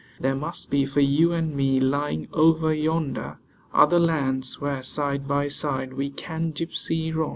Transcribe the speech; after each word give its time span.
There 0.19 0.33
must 0.33 0.71
be 0.71 0.87
for 0.87 0.99
you 0.99 1.31
and 1.31 1.53
me, 1.55 1.79
lying 1.79 2.27
over 2.33 2.73
Yonder, 2.73 3.37
Other 3.71 3.99
lands, 3.99 4.59
where 4.59 4.81
side 4.81 5.27
by 5.27 5.47
side 5.47 5.93
we 5.93 6.09
can 6.09 6.53
gypsy 6.53 7.15
on. 7.15 7.29